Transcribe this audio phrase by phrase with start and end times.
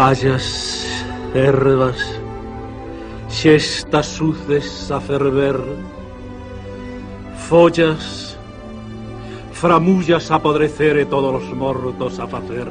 [0.00, 2.00] Pallas, ervas,
[3.28, 5.60] xestas suces a ferver,
[7.36, 8.34] follas,
[9.52, 12.64] framullas a podrecer e todos os mortos a facer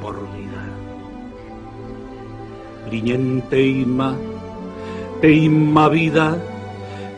[0.00, 0.62] por vida.
[2.88, 4.14] Liñen teima,
[5.20, 6.38] teima vida,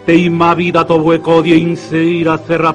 [0.07, 2.73] teima vida to hueco de inceira, cerra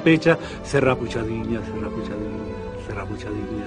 [3.02, 3.66] rabuchadiña.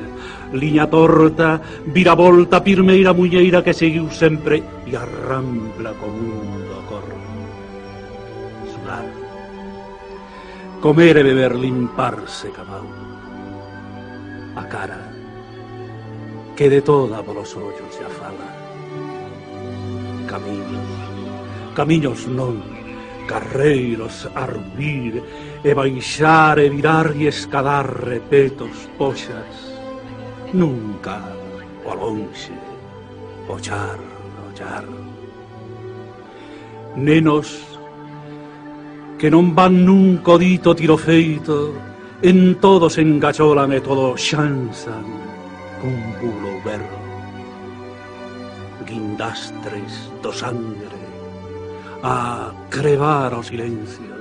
[0.54, 5.04] Liña torta, viravolta, pirmeira muñeira que seguiu sempre e a
[6.00, 7.20] como un do corpo.
[8.72, 9.06] Sudar.
[10.80, 12.88] Comer e beber, limparse, cabal.
[14.56, 15.12] A cara,
[16.56, 18.48] que de toda polos ollos se afala.
[20.32, 20.88] Camiños,
[21.76, 22.75] camiños non
[23.28, 25.22] carreiros a rubir
[25.64, 29.56] e baixar e virar e escalar repetos poxas.
[30.54, 31.22] Nunca,
[31.84, 32.54] o lonxe,
[33.50, 34.00] ollar,
[34.48, 34.86] ollar.
[36.96, 37.76] Nenos
[39.18, 41.74] que non van nunca codito dito tiro feito,
[42.22, 45.08] en todos engacholan e todo xanzan
[45.80, 47.02] cun bulo berro.
[48.86, 50.95] Guindastres do sangre
[52.06, 54.14] a crevar o silencio.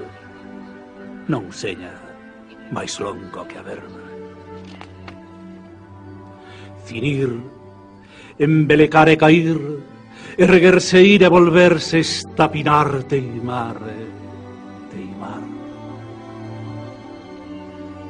[1.29, 1.93] Non seña
[2.73, 4.01] máis longo que a verba.
[6.89, 7.29] Cinir,
[8.41, 9.61] embelecar e cair,
[10.41, 13.77] erguerse ir e volverse estapinar teimar,
[14.89, 15.45] teimar.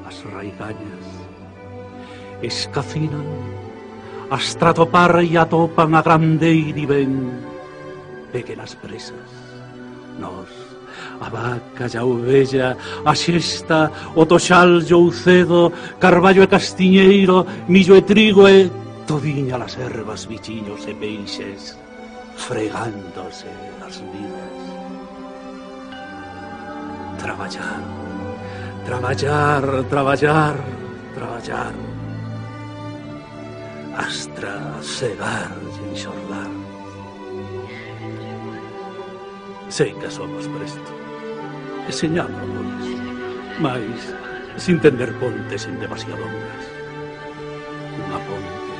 [0.06, 1.06] As raigañas
[2.46, 3.26] escacinan
[4.30, 7.42] hasta topar e atopan a grande e ben
[8.30, 9.53] pequenas presas
[10.18, 10.48] nos.
[11.20, 17.46] A vaca e a ovella, a xesta, o toxal e o cedo, carballo e castiñeiro,
[17.68, 18.70] millo e trigo e
[19.06, 21.76] todiña las ervas, bichiños e peixes,
[22.36, 23.50] fregándose
[23.86, 24.58] as vidas.
[27.18, 27.82] Traballar,
[28.84, 30.56] traballar, traballar,
[31.14, 31.74] traballar,
[33.96, 36.23] astra, cegar e enxorrar.
[39.74, 40.90] Sei que somos presto.
[41.88, 42.46] E señamos,
[43.58, 44.02] pois,
[44.54, 46.64] mas sin tender pontes en demasiado longas.
[47.98, 48.70] Unha ponte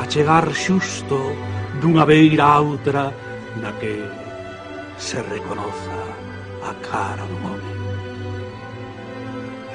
[0.00, 1.20] a chegar xusto
[1.76, 3.12] dunha beira a outra
[3.60, 4.00] na que
[4.96, 6.00] se reconoza
[6.64, 7.72] a cara do home.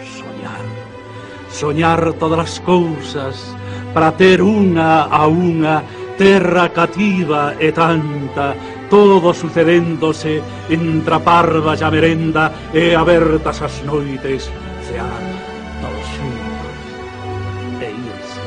[0.02, 0.66] Soñar,
[1.54, 3.38] soñar todas as cousas
[3.94, 5.86] para ter unha a unha
[6.18, 8.58] terra cativa e tanta
[8.90, 14.50] todo sucedéndose entre a parva e a merenda e abertas as noites
[14.90, 15.24] cear
[15.82, 16.82] dos xuntos
[17.80, 18.46] e irse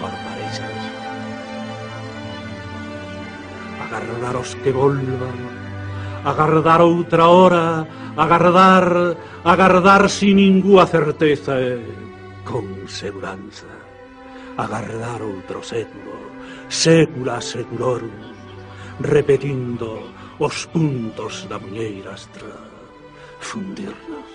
[0.00, 0.82] por parexas.
[3.84, 5.38] Agardar os que volvan,
[6.24, 7.86] agardar outra hora,
[8.16, 11.76] agardar, agardar sin ningúa certeza e
[12.48, 13.68] con seguranza,
[14.56, 16.16] agardar outro século,
[16.72, 18.14] sécula seculorum,
[19.00, 20.00] repetindo
[20.38, 22.56] os puntos da muñeira astra,
[23.40, 24.30] fundirnos.